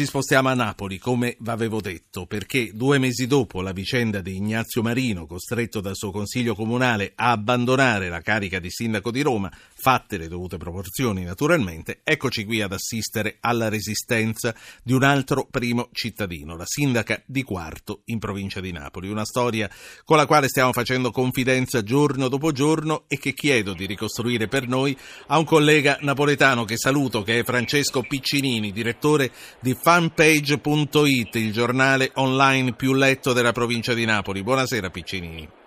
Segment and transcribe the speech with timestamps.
[0.00, 4.80] ci spostiamo a Napoli, come avevo detto, perché due mesi dopo la vicenda di Ignazio
[4.80, 10.18] Marino, costretto dal suo consiglio comunale a abbandonare la carica di sindaco di Roma, fatte
[10.18, 16.54] le dovute proporzioni naturalmente, eccoci qui ad assistere alla resistenza di un altro primo cittadino,
[16.54, 19.08] la sindaca di Quarto in provincia di Napoli.
[19.08, 19.70] Una storia
[20.04, 24.68] con la quale stiamo facendo confidenza giorno dopo giorno e che chiedo di ricostruire per
[24.68, 24.96] noi
[25.28, 32.10] a un collega napoletano che saluto, che è Francesco Piccinini, direttore di fanpage.it, il giornale
[32.14, 34.42] online più letto della provincia di Napoli.
[34.42, 35.59] Buonasera Piccinini.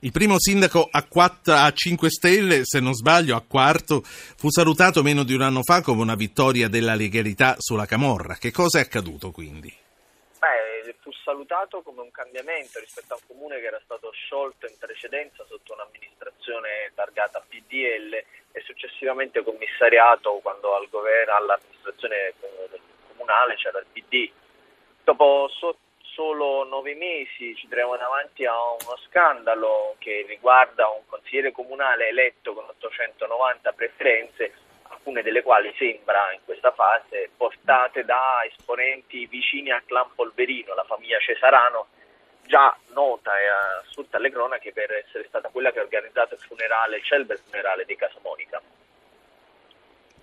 [0.00, 5.02] Il primo sindaco a, 4, a 5 Stelle, se non sbaglio, a quarto, fu salutato
[5.02, 8.36] meno di un anno fa come una vittoria della legalità sulla Camorra.
[8.36, 9.74] Che cosa è accaduto quindi?
[10.38, 14.78] Beh, fu salutato come un cambiamento rispetto a un comune che era stato sciolto in
[14.78, 18.14] precedenza sotto un'amministrazione targata PDL
[18.52, 22.34] e successivamente commissariato quando al governo, all'amministrazione
[23.10, 24.30] comunale c'era il PD.
[25.02, 25.76] Dopo so,
[26.18, 32.54] solo nove mesi ci troviamo davanti a uno scandalo che riguarda un consigliere comunale eletto
[32.54, 34.52] con 890 preferenze,
[34.88, 40.82] alcune delle quali sembra in questa fase portate da esponenti vicini al clan Polverino, la
[40.82, 41.86] famiglia Cesarano,
[42.42, 43.46] già nota e
[43.86, 47.84] assunta alle cronache per essere stata quella che ha organizzato il funerale, il celebre funerale
[47.84, 48.60] di Casa Monica.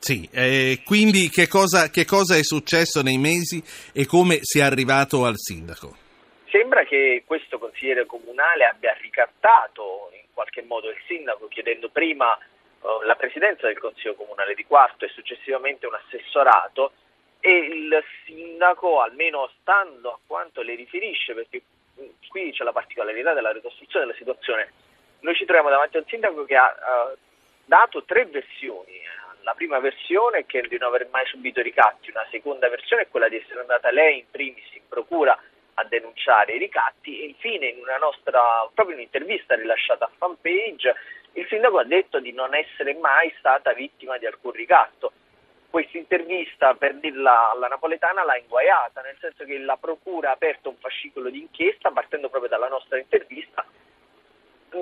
[0.05, 3.57] Sì, eh, quindi che cosa, che cosa è successo nei mesi
[3.91, 5.97] e come si è arrivato al sindaco?
[6.51, 13.01] Sembra che questo consigliere comunale abbia ricattato in qualche modo il sindaco chiedendo prima uh,
[13.03, 16.91] la presidenza del consiglio comunale di Quarto e successivamente un assessorato
[17.39, 21.63] e il sindaco, almeno stando a quanto le riferisce, perché
[22.27, 24.71] qui c'è la particolarità della ricostruzione della situazione,
[25.21, 27.17] noi ci troviamo davanti a un sindaco che ha uh,
[27.65, 29.04] dato tre versioni
[29.45, 33.07] la prima versione è che di non aver mai subito ricatti, una seconda versione è
[33.07, 35.39] quella di essere andata lei in primis in procura
[35.75, 40.95] a denunciare i ricatti e infine in una nostra proprio un'intervista rilasciata a fanpage
[41.33, 45.11] il sindaco ha detto di non essere mai stata vittima di alcun ricatto.
[45.69, 50.69] Questa intervista, per dirla alla napoletana, l'ha inguaiata, nel senso che la procura ha aperto
[50.69, 53.64] un fascicolo di inchiesta partendo proprio dalla nostra intervista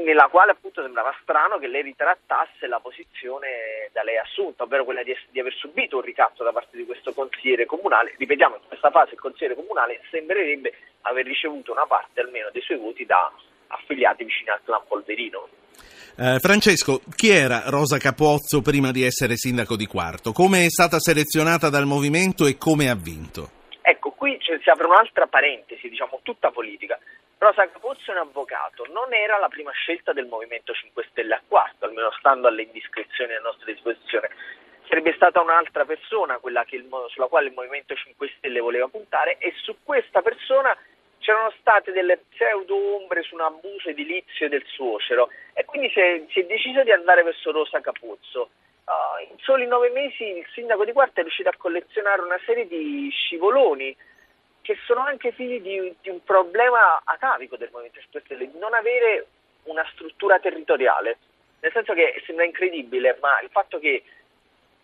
[0.02, 5.04] nella quale appunto sembrava strano che lei ritrattasse la posizione da lei assunta, ovvero quella
[5.04, 8.16] di, di, aver subito un ricatto da parte di questo consigliere comunale.
[8.18, 12.78] Ripetiamo, in questa fase il consigliere comunale sembrerebbe aver ricevuto una parte almeno dei suoi
[12.78, 13.31] voti da
[13.68, 15.48] affiliati vicini al clan Polverino.
[16.16, 20.31] Eh, Francesco, chi era Rosa Capozzo prima di essere sindaco di Quarto?
[20.31, 23.62] Come è stata selezionata dal movimento e come ha vinto?
[24.44, 27.00] Qui si apre un'altra parentesi, diciamo tutta politica.
[27.38, 31.42] Rosa Capozzo è un avvocato, non era la prima scelta del Movimento 5 Stelle a
[31.48, 34.30] quarto, almeno stando alle indiscrezioni a nostra disposizione.
[34.88, 39.54] Sarebbe stata un'altra persona quella il, sulla quale il Movimento 5 Stelle voleva puntare e
[39.62, 40.78] su questa persona
[41.20, 46.24] c'erano state delle pseudo ombre su un abuso edilizio del suocero e quindi si è,
[46.30, 48.50] si è deciso di andare verso Rosa Capuzzo.
[48.84, 52.68] Uh, in soli nove mesi il sindaco di Quarta è riuscito a collezionare una serie
[52.68, 53.96] di scivoloni
[54.63, 58.74] che sono anche figli di, di un problema atavico del Movimento 5 Stelle, di non
[58.74, 59.28] avere
[59.63, 61.18] una struttura territoriale.
[61.59, 64.03] Nel senso che sembra incredibile, ma il fatto che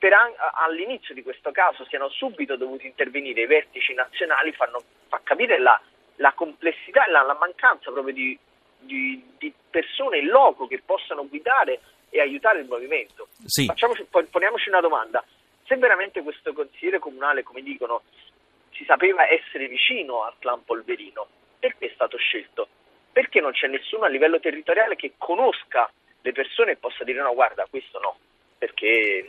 [0.02, 5.58] an- all'inizio di questo caso siano subito dovuti intervenire i vertici nazionali fanno, fa capire
[5.60, 5.80] la,
[6.18, 8.38] la complessità e la, la, mancanza proprio di,
[8.80, 11.80] di, di, persone in loco che possano guidare
[12.10, 13.30] e aiutare il movimento.
[13.46, 13.66] Sì.
[13.66, 15.24] Facciamoci, poniamoci una domanda,
[15.66, 18.02] se veramente questo consigliere comunale, come dicono,
[18.80, 21.28] si sapeva essere vicino al clan Polverino.
[21.60, 22.70] Perché è stato scelto?
[23.12, 25.92] Perché non c'è nessuno a livello territoriale che conosca
[26.22, 28.18] le persone e possa dire no, guarda, questo no.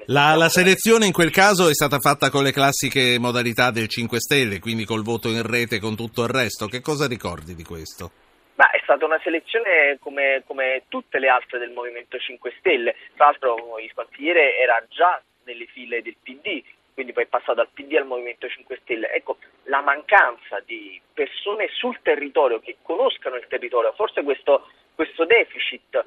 [0.07, 4.19] La, la, selezione in quel caso è stata fatta con le classiche modalità del 5
[4.19, 6.67] Stelle, quindi col voto in rete e con tutto il resto.
[6.67, 8.11] Che cosa ricordi di questo?
[8.57, 12.97] Beh, è stata una selezione come, come, tutte le altre del Movimento 5 Stelle.
[13.15, 16.63] Tra l'altro il consigliere era già nelle file del PD,
[16.95, 19.13] quindi poi è passato dal PD al Movimento 5 Stelle.
[19.13, 26.05] Ecco, la mancanza di persone sul territorio che conoscano il territorio, forse questo, questo deficit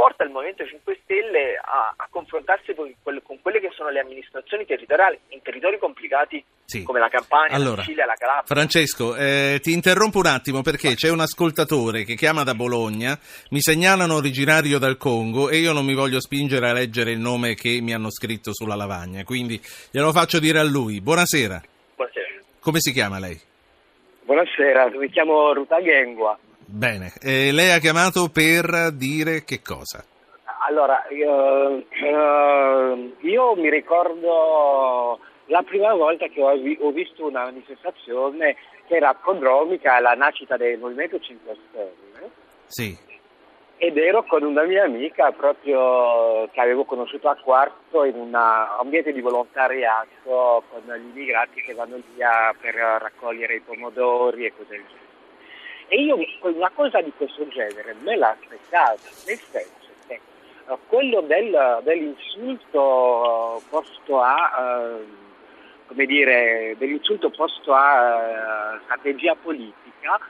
[0.00, 4.00] porta il Movimento 5 Stelle a, a confrontarsi con quelle, con quelle, che sono le
[4.00, 6.82] amministrazioni territoriali in territori complicati sì.
[6.84, 8.46] come la Campania, allora, la Sicilia, la Calabria.
[8.46, 13.18] Francesco, eh, ti interrompo un attimo perché c'è un ascoltatore che chiama da Bologna,
[13.50, 17.52] mi segnalano originario dal Congo e io non mi voglio spingere a leggere il nome
[17.52, 19.60] che mi hanno scritto sulla lavagna, quindi
[19.90, 21.02] glielo faccio dire a lui.
[21.02, 21.60] Buonasera.
[21.96, 22.42] Buonasera.
[22.58, 23.38] Come si chiama lei?
[24.22, 26.38] Buonasera, mi chiamo Ruta Gengua.
[26.72, 30.04] Bene, e lei ha chiamato per dire che cosa?
[30.68, 38.54] Allora, io, uh, io mi ricordo la prima volta che ho, ho visto una manifestazione
[38.86, 42.30] che era prodromica alla nascita del Movimento 5 Stelle.
[42.66, 42.96] Sì.
[43.76, 49.12] Ed ero con una mia amica proprio che avevo conosciuto a Quarto in un ambiente
[49.12, 54.84] di volontariato con gli immigrati che vanno via per raccogliere i pomodori e cose del
[54.86, 55.09] genere.
[55.92, 58.96] E io una cosa di questo genere me l'aspettavo,
[59.26, 60.20] nel senso che
[60.66, 64.96] uh, quello del, dell'insulto posto a...
[64.96, 65.28] Uh,
[65.86, 70.20] come dire, dell'insulto posto a uh, strategia politica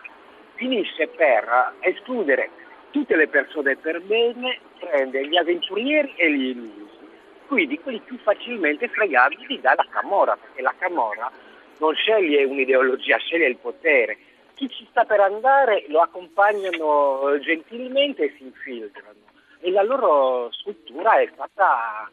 [0.54, 2.48] finisce per escludere
[2.90, 7.06] tutte le persone per bene, prende gli avventurieri e gli illusi,
[7.46, 11.30] quindi quelli più facilmente fregabili dalla Camorra, perché la Camorra
[11.78, 14.16] non sceglie un'ideologia, sceglie il potere.
[14.60, 19.24] Chi ci sta per andare lo accompagnano gentilmente e si infiltrano
[19.58, 22.10] e la loro struttura è stata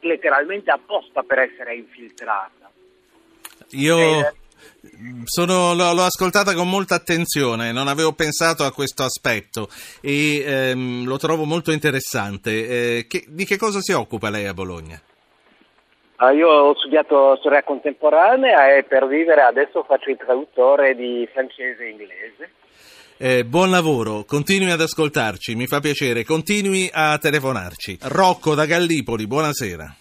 [0.00, 2.68] letteralmente apposta per essere infiltrata.
[3.70, 3.96] Io
[5.22, 9.68] sono, l'ho, l'ho, ascoltata con molta attenzione, non avevo pensato a questo aspetto
[10.00, 12.96] e ehm, lo trovo molto interessante.
[12.96, 15.00] Eh, che, di che cosa si occupa lei a Bologna?
[16.24, 21.84] Ah, io ho studiato storia contemporanea e per vivere adesso faccio il traduttore di francese
[21.84, 22.50] e inglese.
[23.18, 27.98] Eh, buon lavoro, continui ad ascoltarci, mi fa piacere, continui a telefonarci.
[28.08, 29.94] Rocco da Gallipoli, buonasera.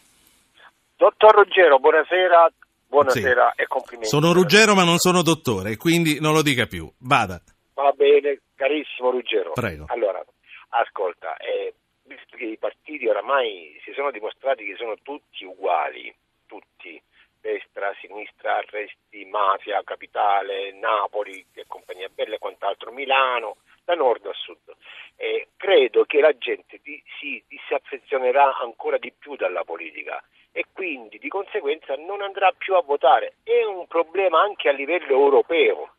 [0.95, 2.49] Dottor Ruggero, buonasera,
[2.87, 3.61] Buonasera sì.
[3.61, 4.07] e complimenti.
[4.07, 6.89] Sono Ruggero ma non sono dottore, quindi non lo dica più.
[6.99, 7.41] Vada.
[7.73, 9.51] Va bene, carissimo Ruggero.
[9.53, 9.85] Prego.
[9.89, 10.23] Allora,
[10.69, 11.73] ascolta, eh,
[12.13, 16.13] visto che i partiti oramai si sono dimostrati che sono tutti uguali,
[16.45, 17.01] tutti,
[17.41, 24.33] destra, sinistra, arresti, mafia, capitale, Napoli e compagnia bella e quant'altro, Milano, da nord a
[24.33, 24.75] sud.
[25.15, 31.17] Eh, credo che la gente di, si disaffezionerà ancora di più dalla politica e quindi
[31.17, 33.35] di conseguenza non andrà più a votare.
[33.43, 35.92] È un problema anche a livello europeo.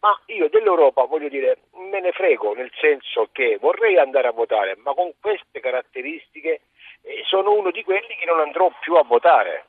[0.00, 1.58] Ma io dell'Europa voglio dire,
[1.90, 6.60] me ne frego, nel senso che vorrei andare a votare, ma con queste caratteristiche
[7.02, 9.66] eh, sono uno di quelli che non andrò più a votare.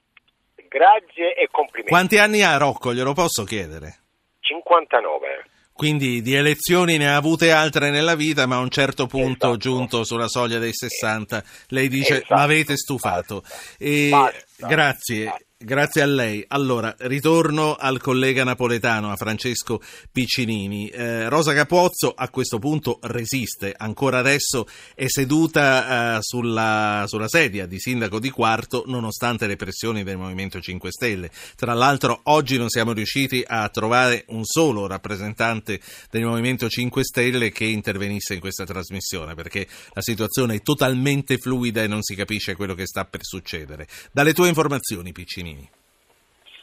[0.67, 1.89] Grazie e complimenti.
[1.89, 2.93] Quanti anni ha Rocco?
[2.93, 3.97] Glielo posso chiedere?
[4.41, 5.45] 59.
[5.73, 9.57] Quindi di elezioni ne ha avute altre nella vita, ma a un certo punto, esatto.
[9.57, 12.33] giunto sulla soglia dei 60, lei dice: esatto.
[12.35, 13.39] Ma avete stufato.
[13.39, 13.75] Basta.
[13.77, 14.67] E Basta.
[14.67, 15.25] grazie.
[15.25, 15.45] Basta.
[15.61, 16.41] Grazie a lei.
[16.47, 20.87] Allora, ritorno al collega napoletano, a Francesco Piccinini.
[20.87, 24.65] Eh, Rosa Capozzo a questo punto resiste, ancora adesso
[24.95, 30.61] è seduta eh, sulla, sulla, sedia di sindaco di Quarto nonostante le pressioni del Movimento
[30.61, 31.29] 5 Stelle.
[31.57, 37.51] Tra l'altro oggi non siamo riusciti a trovare un solo rappresentante del Movimento 5 Stelle
[37.51, 42.55] che intervenisse in questa trasmissione perché la situazione è totalmente fluida e non si capisce
[42.55, 43.89] quello che sta per succedere.
[44.13, 45.48] Dalle tue informazioni, Piccinini.
[45.49, 45.69] Bernardini?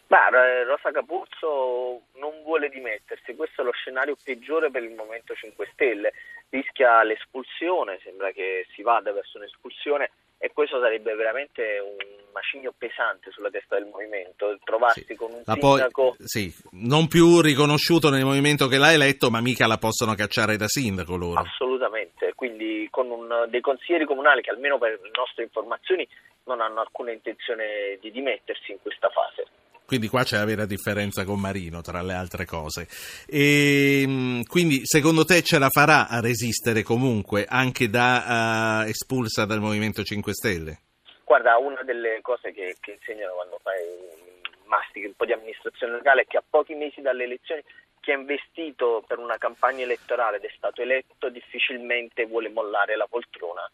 [0.08, 0.28] Ma
[0.64, 6.12] Rosa Capuzzo non vuole dimettersi, questo è lo scenario peggiore per il Movimento 5 Stelle,
[6.50, 11.96] rischia l'espulsione, sembra che si vada verso un'espulsione e questo sarebbe veramente un
[12.36, 15.14] macigno pesante sulla testa del movimento, trovarsi sì.
[15.14, 16.14] con un la sindaco...
[16.16, 20.56] Poi, sì, non più riconosciuto nel movimento che l'ha eletto, ma mica la possono cacciare
[20.56, 21.40] da sindaco loro.
[21.40, 26.06] Assolutamente, quindi con un, dei consiglieri comunali che almeno per le nostre informazioni
[26.44, 29.48] non hanno alcuna intenzione di dimettersi in questa fase.
[29.86, 32.88] Quindi qua c'è la vera differenza con Marino, tra le altre cose.
[33.26, 39.44] E, ehm, quindi secondo te ce la farà a resistere comunque anche da uh, espulsa
[39.44, 40.80] dal Movimento 5 Stelle?
[41.26, 43.82] Guarda, una delle cose che, che insegnano quando fai
[44.66, 47.64] mastichi un po' di amministrazione locale è che a pochi mesi dalle elezioni
[47.98, 53.08] chi ha investito per una campagna elettorale ed è stato eletto difficilmente vuole mollare la
[53.08, 53.68] poltrona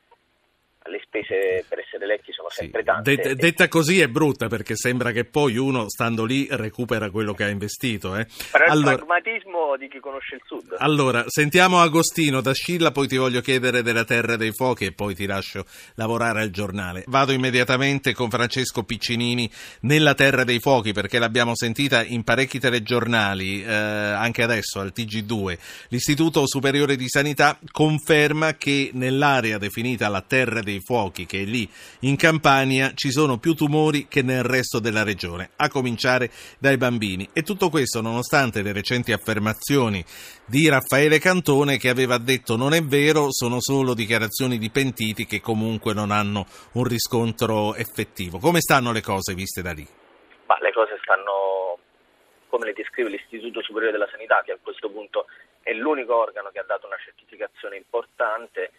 [0.86, 2.86] le spese per essere eletti sono sempre sì.
[2.86, 3.14] tante.
[3.16, 7.44] Det- detta così è brutta perché sembra che poi uno, stando lì, recupera quello che
[7.44, 8.16] ha investito.
[8.16, 8.26] Eh.
[8.50, 10.74] Però allora, il pragmatismo di chi conosce il Sud.
[10.78, 15.14] Allora, sentiamo Agostino da Scilla, poi ti voglio chiedere della Terra dei Fuochi e poi
[15.14, 17.04] ti lascio lavorare al giornale.
[17.06, 23.62] Vado immediatamente con Francesco Piccinini nella Terra dei Fuochi perché l'abbiamo sentita in parecchi telegiornali,
[23.62, 25.58] eh, anche adesso al TG2.
[25.88, 31.44] L'Istituto Superiore di Sanità conferma che nell'area definita la Terra dei dei fuochi che è
[31.44, 31.68] lì
[32.00, 37.28] in Campania ci sono più tumori che nel resto della regione, a cominciare dai bambini.
[37.32, 40.04] E tutto questo nonostante le recenti affermazioni
[40.46, 45.40] di Raffaele Cantone che aveva detto non è vero, sono solo dichiarazioni di pentiti che
[45.40, 48.38] comunque non hanno un riscontro effettivo.
[48.38, 49.86] Come stanno le cose viste da lì?
[50.46, 51.78] Ma le cose stanno
[52.48, 55.26] come le descrive l'Istituto Superiore della Sanità, che a questo punto
[55.62, 58.72] è l'unico organo che ha dato una certificazione importante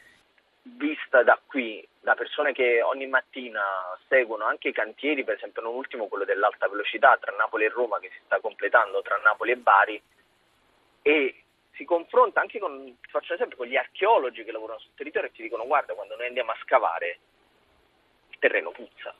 [0.63, 3.61] vista da qui da persone che ogni mattina
[4.07, 7.99] seguono anche i cantieri, per esempio non ultimo quello dell'alta velocità tra Napoli e Roma
[7.99, 10.01] che si sta completando tra Napoli e Bari
[11.01, 11.43] e
[11.75, 15.31] si confronta anche con, faccio un esempio, con gli archeologi che lavorano sul territorio e
[15.31, 17.19] ti dicono guarda quando noi andiamo a scavare
[18.29, 19.13] il terreno puzza,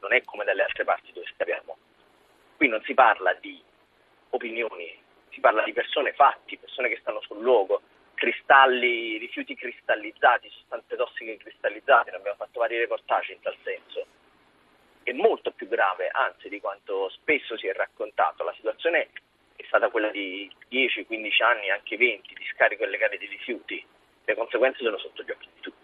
[0.00, 1.76] non è come dalle altre parti dove scaviamo.
[2.56, 3.62] Qui non si parla di
[4.30, 7.82] opinioni, si parla di persone fatti, persone che stanno sul luogo,
[8.22, 14.06] cristalli, rifiuti cristallizzati, sostanze tossiche cristallizzate, ne abbiamo fatto vari reportage in tal senso.
[15.02, 18.44] È molto più grave, anzi, di quanto spesso si è raccontato.
[18.44, 19.08] La situazione
[19.56, 23.84] è stata quella di 10, 15 anni, anche 20 di scarico illegale di rifiuti.
[24.24, 25.81] Le conseguenze sono sotto gli occhi di tutti.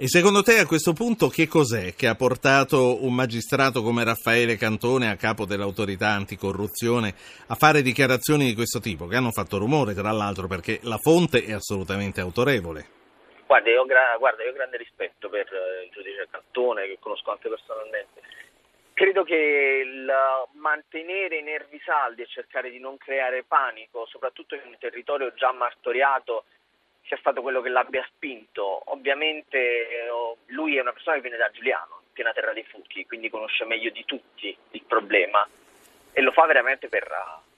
[0.00, 4.54] E secondo te a questo punto che cos'è che ha portato un magistrato come Raffaele
[4.54, 7.12] Cantone a capo dell'autorità anticorruzione
[7.48, 11.42] a fare dichiarazioni di questo tipo, che hanno fatto rumore tra l'altro perché la fonte
[11.42, 12.86] è assolutamente autorevole?
[13.48, 18.22] Guarda, io, ho grande rispetto per eh, il giudice Cantone, che conosco anche personalmente.
[18.92, 20.06] Credo che il
[20.60, 25.50] mantenere i nervi saldi e cercare di non creare panico, soprattutto in un territorio già
[25.50, 26.44] martoriato,
[27.08, 28.82] sia stato quello che l'abbia spinto.
[28.92, 30.08] Ovviamente eh,
[30.46, 33.90] lui è una persona che viene da Giuliano, piena terra dei fuchi, quindi conosce meglio
[33.90, 35.46] di tutti il problema
[36.12, 37.08] e lo fa veramente per,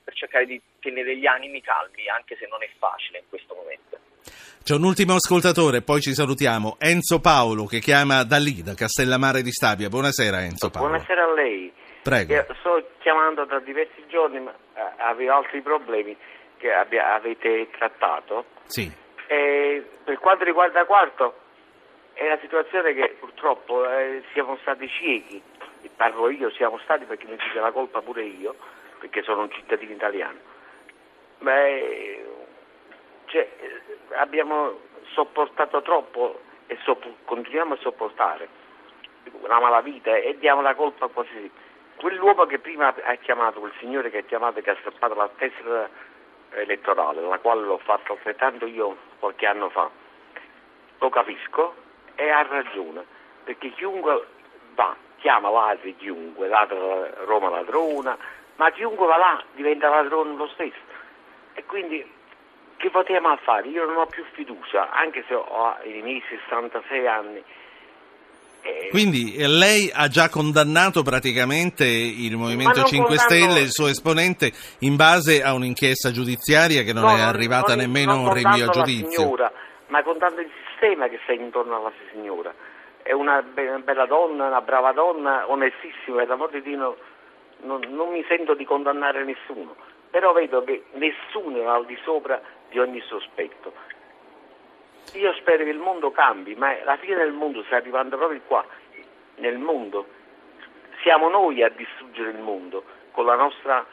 [0.04, 3.98] per cercare di tenere gli animi calmi, anche se non è facile in questo momento.
[4.62, 6.76] C'è un ultimo ascoltatore, poi ci salutiamo.
[6.78, 9.88] Enzo Paolo che chiama da lì, da Castellammare di Stabia.
[9.88, 10.88] Buonasera Enzo Paolo.
[10.88, 11.72] Buonasera a lei.
[12.02, 12.32] Prego.
[12.32, 16.16] Io sto chiamando da diversi giorni, ma eh, avevo altri problemi
[16.58, 18.44] che abbia, avete trattato.
[18.66, 19.08] Sì.
[19.30, 21.34] E per quanto riguarda Quarto,
[22.14, 25.40] è una situazione che purtroppo eh, siamo stati ciechi,
[25.94, 28.56] parlo io, siamo stati perché mi dice la colpa pure io,
[28.98, 30.36] perché sono un cittadino italiano.
[31.38, 32.26] Beh,
[33.26, 33.48] cioè,
[34.14, 34.80] abbiamo
[35.12, 38.48] sopportato troppo e sopp- continuiamo a sopportare
[39.42, 41.48] la malavita e diamo la colpa quasi.
[41.94, 45.30] Quell'uomo che prima ha chiamato, quel signore che ha chiamato e che ha strappato la
[45.36, 45.88] tessera
[46.50, 49.88] elettorale, la quale l'ho fatto altrettanto io qualche anno fa.
[50.98, 51.74] Lo capisco
[52.16, 53.04] e ha ragione,
[53.44, 54.26] perché chiunque
[54.74, 58.18] va, chiama l'altro chiunque, ladra Roma ladrona,
[58.56, 60.98] ma chiunque va là diventa ladrone lo stesso.
[61.54, 62.18] E quindi
[62.76, 63.68] che votiamo a fare?
[63.68, 67.44] Io non ho più fiducia, anche se ho i miei 66 anni
[68.90, 74.50] quindi eh, lei ha già condannato praticamente il Movimento 5 Stelle, il suo esponente,
[74.80, 78.34] in base a un'inchiesta giudiziaria che non no, è arrivata non, nemmeno non a un
[78.34, 79.22] rinvio a giudizio.
[79.22, 79.52] Signora,
[79.86, 82.52] ma contando il sistema che sta intorno alla signora.
[83.02, 86.96] È una bella donna, una brava donna, onestissima, e l'amor di Dio
[87.62, 89.76] non, non mi sento di condannare nessuno,
[90.10, 93.72] però vedo che nessuno è al di sopra di ogni sospetto.
[95.14, 98.64] Io spero che il mondo cambi, ma la fine del mondo sta arrivando proprio qua,
[99.36, 100.06] nel mondo.
[101.02, 103.84] Siamo noi a distruggere il mondo con la nostra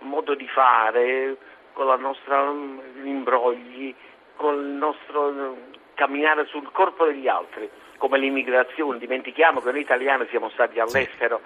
[0.00, 1.36] modo di fare,
[1.72, 3.94] con la nostra um, imbrogli,
[4.36, 5.56] con il nostro uh,
[5.94, 8.98] camminare sul corpo degli altri, come l'immigrazione.
[8.98, 11.40] Dimentichiamo che noi italiani siamo stati all'estero,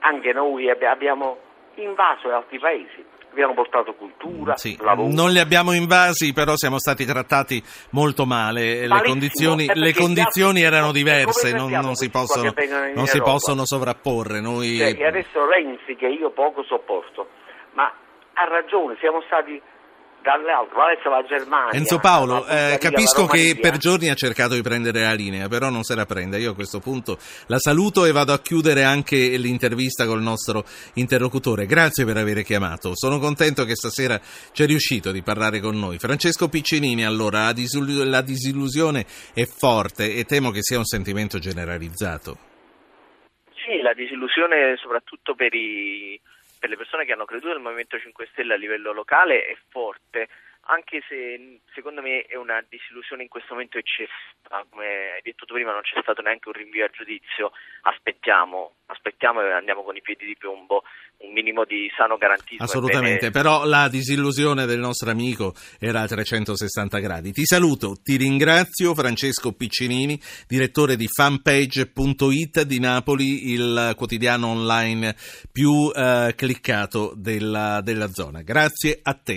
[0.00, 1.38] anche noi abbiamo
[1.76, 4.76] invaso altri paesi abbiamo portato cultura, sì.
[4.80, 5.12] lavoro.
[5.12, 8.86] Non li abbiamo invasi, però siamo stati trattati molto male.
[8.86, 12.52] Le condizioni, le condizioni erano diverse, non, non, si possono,
[12.94, 14.40] non si possono, sovrapporre.
[14.40, 14.76] Noi...
[14.76, 17.28] Cioè, adesso Renzi, che io poco sopporto,
[17.74, 17.92] ma
[18.32, 19.60] ha ragione, siamo stati
[20.28, 21.72] dall'altro, adesso la Germania.
[21.72, 25.84] Enzo Paolo, eh, capisco che per giorni ha cercato di prendere la linea, però non
[25.84, 26.38] se la prende.
[26.38, 27.16] Io a questo punto
[27.46, 31.64] la saluto e vado a chiudere anche l'intervista col nostro interlocutore.
[31.64, 32.92] Grazie per aver chiamato.
[32.94, 34.20] Sono contento che stasera
[34.52, 35.98] c'è riuscito di parlare con noi.
[35.98, 41.38] Francesco Piccinini, allora, la, disillu- la disillusione è forte e temo che sia un sentimento
[41.38, 42.36] generalizzato.
[43.54, 46.20] Sì, la disillusione soprattutto per i
[46.58, 50.28] per le persone che hanno creduto nel Movimento 5 Stelle a livello locale è forte,
[50.70, 54.12] anche se secondo me è una disillusione in questo momento eccessiva,
[54.68, 59.40] come hai detto tu prima non c'è stato neanche un rinvio a giudizio, aspettiamo, aspettiamo
[59.40, 60.84] e andiamo con i piedi di piombo,
[61.20, 62.64] un minimo di sano garantismo.
[62.64, 67.32] Assolutamente, però la disillusione del nostro amico era a 360 gradi.
[67.32, 75.16] Ti saluto, ti ringrazio Francesco Piccinini, direttore di fanpage.it di Napoli, il quotidiano online
[75.50, 78.42] più eh, cliccato della, della zona.
[78.42, 79.36] Grazie a te.